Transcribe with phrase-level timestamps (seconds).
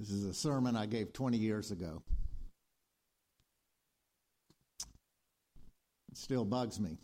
[0.00, 2.02] This is a sermon I gave 20 years ago.
[6.10, 6.96] It still bugs me.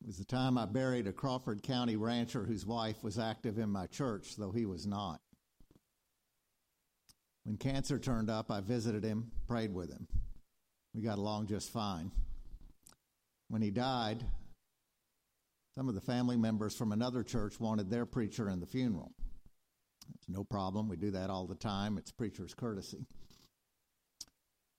[0.00, 3.68] It was the time I buried a Crawford County rancher whose wife was active in
[3.68, 5.20] my church, though he was not.
[7.44, 10.08] When cancer turned up, I visited him, prayed with him.
[10.94, 12.10] We got along just fine.
[13.48, 14.24] When he died,
[15.74, 19.12] some of the family members from another church wanted their preacher in the funeral.
[20.14, 20.88] It's no problem.
[20.88, 21.98] We do that all the time.
[21.98, 23.06] It's preacher's courtesy.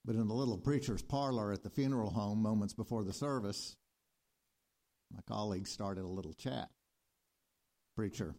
[0.06, 3.76] But in the little preacher's parlor at the funeral home, moments before the service,
[5.14, 6.70] my colleague started a little chat.
[7.96, 8.36] Preacher,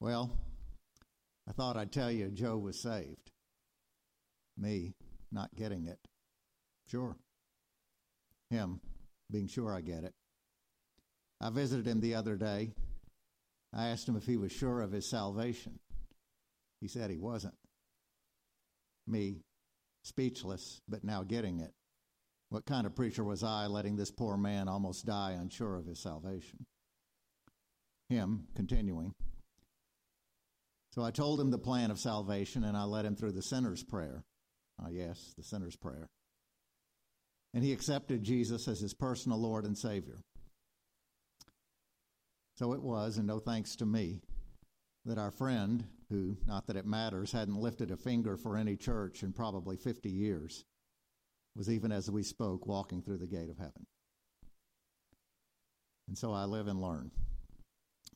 [0.00, 0.30] well,
[1.48, 3.30] I thought I'd tell you Joe was saved.
[4.56, 4.94] Me,
[5.32, 5.98] not getting it.
[6.86, 7.16] Sure.
[8.50, 8.80] Him,
[9.30, 10.14] being sure I get it.
[11.40, 12.72] I visited him the other day.
[13.72, 15.78] I asked him if he was sure of his salvation.
[16.80, 17.54] He said he wasn't.
[19.06, 19.42] Me,
[20.02, 21.72] speechless, but now getting it.
[22.48, 26.00] What kind of preacher was I letting this poor man almost die unsure of his
[26.00, 26.66] salvation?
[28.08, 29.14] Him, continuing.
[30.92, 33.84] So I told him the plan of salvation and I led him through the sinner's
[33.84, 34.24] prayer.
[34.80, 36.08] Ah, yes, the sinner's prayer.
[37.54, 40.18] And he accepted Jesus as his personal Lord and Savior.
[42.56, 44.20] So it was, and no thanks to me,
[45.04, 49.22] that our friend, who, not that it matters, hadn't lifted a finger for any church
[49.22, 50.64] in probably 50 years,
[51.56, 53.86] was even as we spoke walking through the gate of heaven.
[56.08, 57.10] And so I live and learn.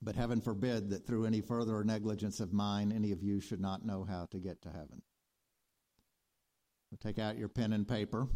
[0.02, 3.86] But heaven forbid that through any further negligence of mine, any of you should not
[3.86, 5.02] know how to get to heaven.
[7.00, 8.28] Take out your pen and paper.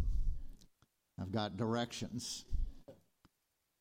[1.20, 2.44] I've got directions.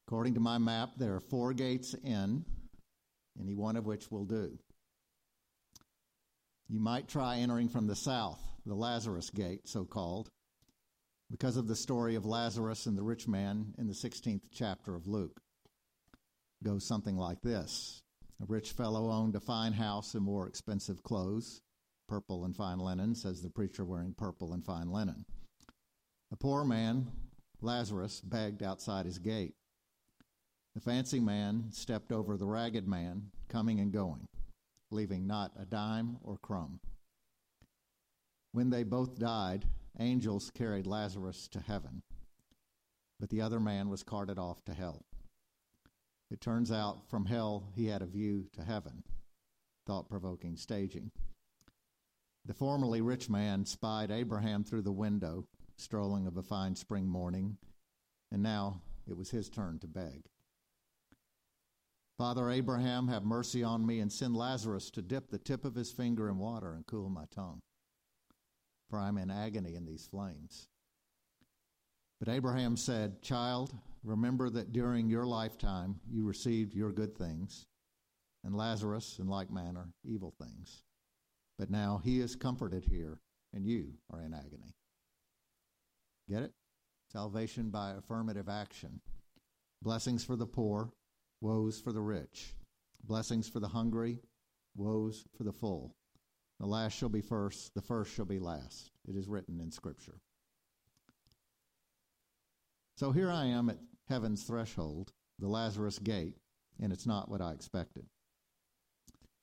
[0.08, 2.46] According to my map, there are four gates in,
[3.42, 4.58] any one of which will do.
[6.70, 10.30] You might try entering from the south, the Lazarus gate, so called
[11.30, 15.08] because of the story of Lazarus and the rich man in the 16th chapter of
[15.08, 15.42] Luke.
[16.64, 18.02] Goes something like this
[18.42, 21.62] A rich fellow owned a fine house and wore expensive clothes,
[22.08, 25.26] purple and fine linen, says the preacher wearing purple and fine linen.
[26.32, 27.08] A poor man,
[27.62, 29.54] Lazarus, begged outside his gate.
[30.78, 34.28] The fancy man stepped over the ragged man, coming and going,
[34.92, 36.80] leaving not a dime or crumb.
[38.52, 39.66] When they both died,
[40.00, 42.04] angels carried Lazarus to heaven,
[43.20, 45.02] but the other man was carted off to hell.
[46.30, 49.02] It turns out from hell he had a view to heaven.
[49.88, 51.10] Thought provoking staging.
[52.46, 57.58] The formerly rich man spied Abraham through the window, strolling of a fine spring morning,
[58.32, 60.30] and now it was his turn to beg.
[62.18, 65.92] Father Abraham, have mercy on me and send Lazarus to dip the tip of his
[65.92, 67.62] finger in water and cool my tongue
[68.90, 70.68] for I'm in agony in these flames.
[72.20, 73.74] But Abraham said, Child,
[74.04, 77.66] remember that during your lifetime you received your good things,
[78.44, 80.84] and Lazarus, in like manner, evil things.
[81.60, 83.20] But now he is comforted here,
[83.54, 84.76] and you are in agony.
[86.30, 86.54] Get it?
[87.12, 89.02] Salvation by affirmative action.
[89.82, 90.92] Blessings for the poor,
[91.42, 92.54] woes for the rich.
[93.04, 94.20] Blessings for the hungry,
[94.76, 95.96] woes for the full.
[96.60, 98.92] The last shall be first, the first shall be last.
[99.08, 100.20] It is written in Scripture.
[102.98, 103.78] So here I am at
[104.10, 106.38] heaven's threshold, the Lazarus gate,
[106.82, 108.06] and it's not what I expected.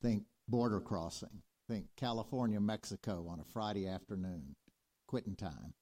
[0.01, 1.41] Think border crossing.
[1.67, 4.55] Think California, Mexico on a Friday afternoon,
[5.07, 5.73] quitting time.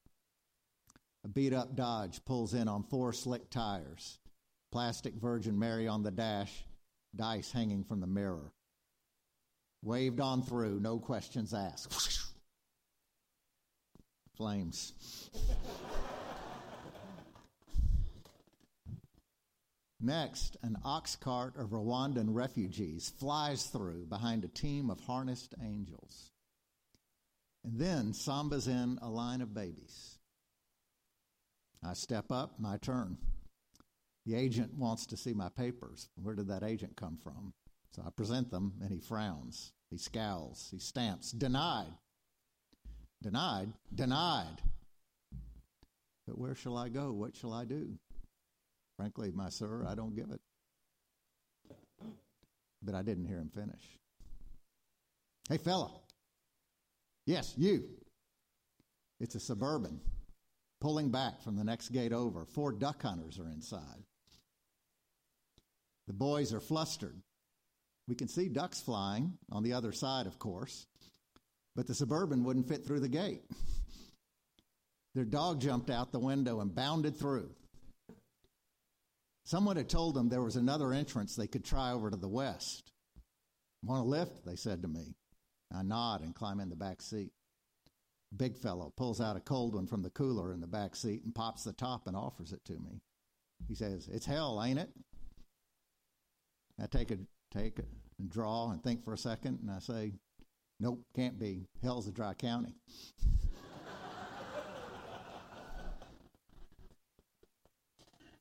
[1.24, 4.18] A beat up Dodge pulls in on four slick tires,
[4.74, 6.66] plastic Virgin Mary on the dash,
[7.14, 8.52] dice hanging from the mirror
[9.84, 11.94] waved on through, no questions asked.
[14.36, 15.30] Flames.
[20.00, 26.32] Next, an ox cart of Rwandan refugees flies through behind a team of harnessed angels.
[27.64, 30.18] And then sambas in a line of babies.
[31.82, 33.18] I step up, my turn.
[34.26, 36.08] The agent wants to see my papers.
[36.22, 37.52] Where did that agent come from?
[37.94, 39.72] So I present them, and he frowns.
[39.90, 40.68] He scowls.
[40.70, 41.30] He stamps.
[41.30, 41.92] Denied.
[43.22, 43.72] Denied.
[43.94, 44.62] Denied.
[46.26, 47.12] But where shall I go?
[47.12, 47.98] What shall I do?
[48.96, 50.40] Frankly, my sir, I don't give it.
[52.82, 53.98] But I didn't hear him finish.
[55.48, 55.90] Hey, fella.
[57.26, 57.84] Yes, you.
[59.20, 60.00] It's a suburban
[60.80, 62.44] pulling back from the next gate over.
[62.44, 64.04] Four duck hunters are inside.
[66.06, 67.20] The boys are flustered.
[68.06, 70.86] We can see ducks flying on the other side, of course.
[71.76, 73.42] but the suburban wouldn't fit through the gate.
[75.14, 77.50] Their dog jumped out the window and bounded through.
[79.44, 82.92] Someone had told them there was another entrance they could try over to the west.
[83.82, 84.44] Want a lift?
[84.46, 85.14] They said to me.
[85.74, 87.32] I nod and climb in the back seat.
[88.36, 91.34] Big fellow pulls out a cold one from the cooler in the back seat and
[91.34, 93.02] pops the top and offers it to me.
[93.68, 94.90] He says, It's hell, ain't it?
[96.80, 97.18] I take a
[97.52, 97.84] take a
[98.28, 100.12] draw and think for a second, and I say,
[100.80, 101.68] Nope, can't be.
[101.82, 102.74] Hell's a dry county.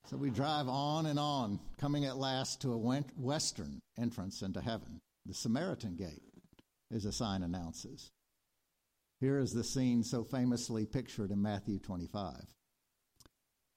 [0.05, 2.77] so we drive on and on, coming at last to a
[3.17, 6.23] western entrance into heaven, the Samaritan Gate,
[6.91, 8.11] as a sign announces.
[9.19, 12.33] Here is the scene so famously pictured in Matthew 25.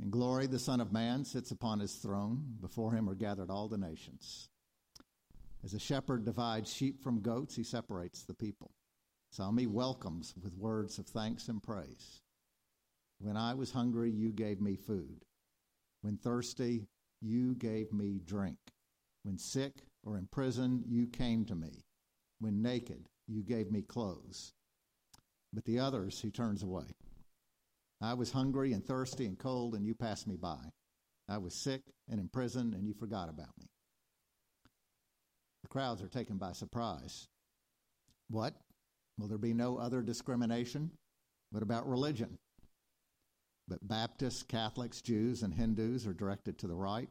[0.00, 2.56] In glory, the Son of Man sits upon his throne.
[2.60, 4.50] Before him are gathered all the nations.
[5.64, 8.72] As a shepherd divides sheep from goats, he separates the people.
[9.30, 12.22] Some he welcomes with words of thanks and praise.
[13.18, 15.24] When I was hungry, you gave me food.
[16.02, 16.86] When thirsty,
[17.20, 18.58] you gave me drink.
[19.22, 21.84] When sick or in prison, you came to me.
[22.38, 24.52] When naked, you gave me clothes.
[25.52, 26.84] But the others he turns away.
[28.00, 30.58] I was hungry and thirsty and cold, and you passed me by.
[31.28, 33.66] I was sick and in prison, and you forgot about me.
[35.62, 37.26] The crowds are taken by surprise.
[38.28, 38.54] What?
[39.18, 40.90] Will there be no other discrimination?
[41.50, 42.38] What about religion?
[43.66, 47.08] But Baptists, Catholics, Jews, and Hindus are directed to the right,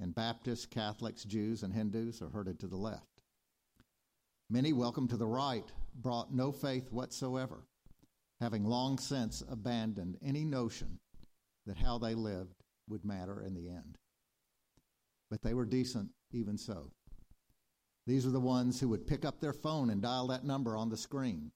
[0.00, 3.22] and Baptists, Catholics, Jews, and Hindus are herded to the left.
[4.48, 5.64] Many welcome to the right
[5.94, 7.64] brought no faith whatsoever,
[8.40, 10.98] having long since abandoned any notion
[11.66, 13.98] that how they lived would matter in the end.
[15.30, 16.90] But they were decent even so.
[18.06, 20.88] These are the ones who would pick up their phone and dial that number on
[20.88, 21.52] the screen.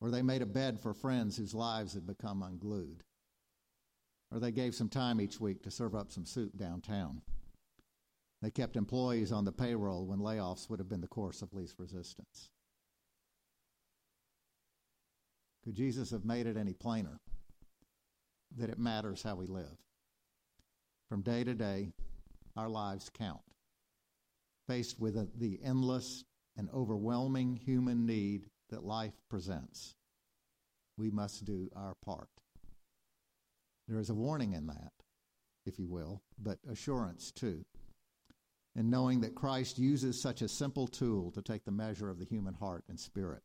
[0.00, 3.04] Or they made a bed for friends whose lives had become unglued.
[4.32, 7.22] Or they gave some time each week to serve up some soup downtown.
[8.42, 11.78] They kept employees on the payroll when layoffs would have been the course of least
[11.78, 12.50] resistance.
[15.64, 17.18] Could Jesus have made it any plainer
[18.56, 19.78] that it matters how we live?
[21.08, 21.92] From day to day,
[22.56, 23.40] our lives count.
[24.68, 26.24] Faced with the endless
[26.56, 29.94] and overwhelming human need that life presents,
[30.98, 32.28] we must do our part.
[33.88, 34.92] There is a warning in that,
[35.66, 37.64] if you will, but assurance too.
[38.76, 42.24] And knowing that Christ uses such a simple tool to take the measure of the
[42.24, 43.42] human heart and spirit.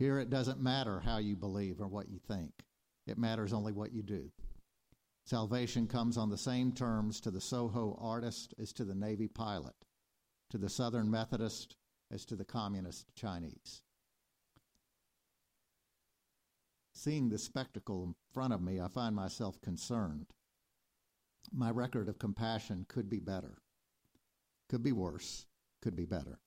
[0.00, 2.64] Here it doesn't matter how you believe or what you think,
[3.06, 4.32] it matters only what you do.
[5.26, 9.74] Salvation comes on the same terms to the Soho artist as to the Navy pilot,
[10.48, 11.76] to the Southern Methodist
[12.10, 13.82] as to the Communist Chinese.
[16.94, 20.28] Seeing this spectacle in front of me, I find myself concerned.
[21.52, 23.58] My record of compassion could be better,
[24.70, 25.44] could be worse,
[25.82, 26.38] could be better.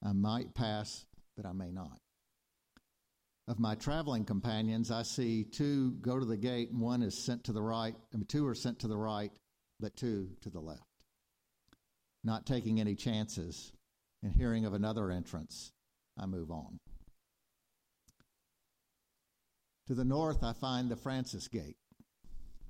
[0.00, 1.06] I might pass,
[1.36, 1.98] but I may not
[3.48, 7.44] of my traveling companions, I see two go to the gate, and one is sent
[7.44, 9.32] to the right, I mean, two are sent to the right,
[9.80, 10.82] but two to the left.
[12.22, 13.72] Not taking any chances,
[14.22, 15.72] and hearing of another entrance,
[16.16, 16.78] I move on.
[19.88, 21.76] To the north, I find the Francis Gate.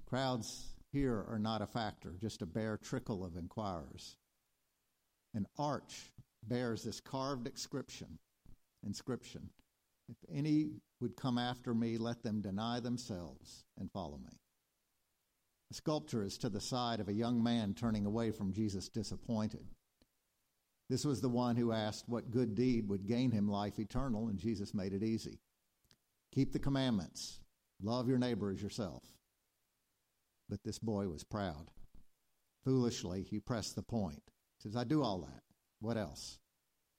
[0.06, 4.16] Crowds here are not a factor, just a bare trickle of inquirers.
[5.34, 6.10] An arch
[6.48, 8.18] bears this carved inscription,
[8.84, 9.50] inscription
[10.08, 14.38] if any would come after me, let them deny themselves and follow me.
[15.70, 19.66] The sculpture is to the side of a young man turning away from Jesus disappointed.
[20.90, 24.38] This was the one who asked what good deed would gain him life eternal, and
[24.38, 25.40] Jesus made it easy.
[26.34, 27.40] Keep the commandments,
[27.80, 29.02] love your neighbor as yourself.
[30.48, 31.70] But this boy was proud.
[32.64, 34.22] Foolishly, he pressed the point.
[34.58, 35.42] He says, I do all that.
[35.80, 36.38] What else?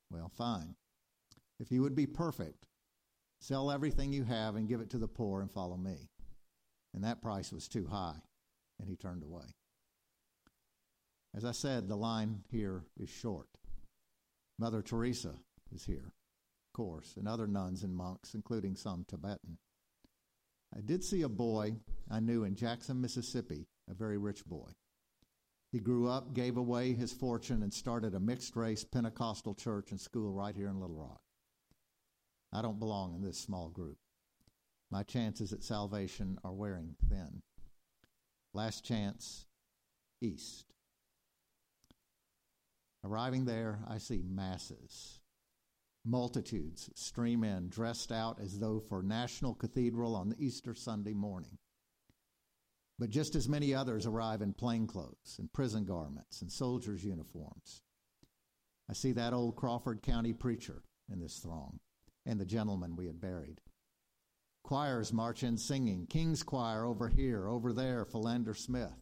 [0.10, 0.76] Well, fine.
[1.60, 2.66] If you would be perfect,
[3.44, 6.08] Sell everything you have and give it to the poor and follow me.
[6.94, 8.16] And that price was too high,
[8.80, 9.44] and he turned away.
[11.36, 13.50] As I said, the line here is short.
[14.58, 15.34] Mother Teresa
[15.76, 19.58] is here, of course, and other nuns and monks, including some Tibetan.
[20.74, 21.74] I did see a boy
[22.10, 24.70] I knew in Jackson, Mississippi, a very rich boy.
[25.74, 30.00] He grew up, gave away his fortune, and started a mixed race Pentecostal church and
[30.00, 31.20] school right here in Little Rock.
[32.54, 33.98] I don't belong in this small group.
[34.92, 37.42] My chances at salvation are wearing thin.
[38.54, 39.48] Last chance,
[40.22, 40.72] east.
[43.04, 45.20] Arriving there, I see masses.
[46.06, 51.58] Multitudes stream in, dressed out as though for National Cathedral on the Easter Sunday morning.
[53.00, 57.82] But just as many others arrive in plain clothes and prison garments and soldiers' uniforms.
[58.88, 61.80] I see that old Crawford County preacher in this throng
[62.26, 63.62] and the gentleman we had buried.
[64.64, 66.08] Choirs march in singing.
[66.08, 68.94] King's choir over here, over there, Philander Smith.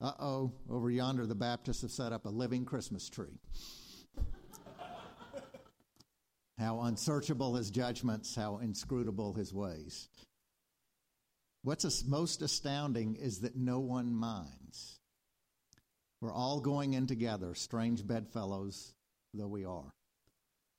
[0.00, 3.40] Uh oh, over yonder, the Baptists have set up a living Christmas tree.
[6.58, 10.08] how unsearchable his judgments, how inscrutable his ways.
[11.62, 15.00] What's most astounding is that no one minds.
[16.20, 18.94] We're all going in together, strange bedfellows
[19.36, 19.92] though we are.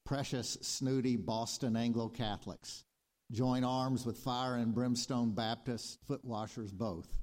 [0.07, 2.85] Precious, snooty Boston Anglo Catholics
[3.29, 7.17] join arms with fire and brimstone Baptists, foot washers both.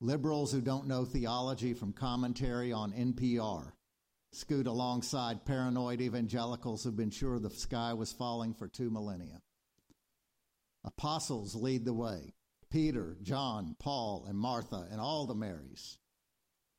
[0.00, 3.72] Liberals who don't know theology from commentary on NPR
[4.32, 9.42] scoot alongside paranoid evangelicals who've been sure the sky was falling for two millennia.
[10.82, 12.32] Apostles lead the way
[12.70, 15.98] Peter, John, Paul, and Martha, and all the Marys.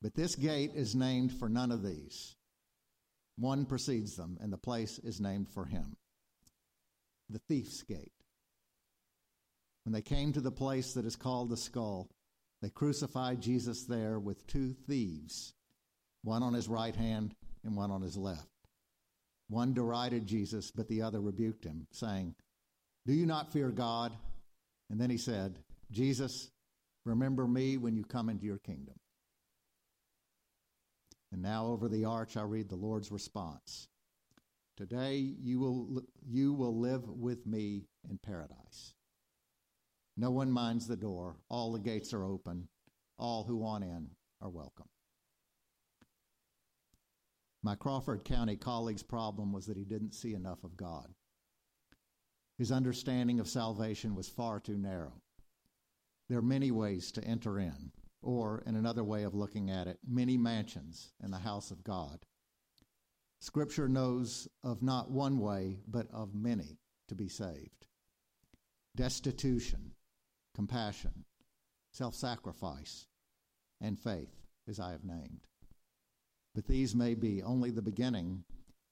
[0.01, 2.35] But this gate is named for none of these.
[3.41, 5.97] One precedes them, and the place is named for him
[7.27, 8.11] the thief's gate.
[9.83, 12.09] When they came to the place that is called the skull,
[12.61, 15.53] they crucified Jesus there with two thieves,
[16.23, 17.33] one on his right hand
[17.63, 18.47] and one on his left.
[19.49, 22.35] One derided Jesus, but the other rebuked him, saying,
[23.07, 24.11] Do you not fear God?
[24.91, 25.57] And then he said,
[25.89, 26.51] Jesus,
[27.05, 29.00] remember me when you come into your kingdom.
[31.31, 33.87] And now over the arch, I read the Lord's response
[34.77, 38.95] Today you will, you will live with me in paradise.
[40.17, 41.37] No one minds the door.
[41.49, 42.67] All the gates are open.
[43.19, 44.09] All who want in
[44.41, 44.87] are welcome.
[47.61, 51.13] My Crawford County colleague's problem was that he didn't see enough of God.
[52.57, 55.13] His understanding of salvation was far too narrow.
[56.27, 59.97] There are many ways to enter in, or, in another way of looking at it,
[60.07, 62.19] many mansions in the house of God.
[63.39, 67.87] Scripture knows of not one way, but of many to be saved
[68.95, 69.91] destitution,
[70.53, 71.25] compassion,
[71.91, 73.07] self sacrifice,
[73.79, 74.35] and faith,
[74.67, 75.47] as I have named.
[76.53, 78.43] But these may be only the beginning,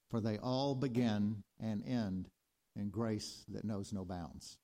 [0.09, 2.29] for they all begin and end
[2.75, 4.57] in grace that knows no bounds.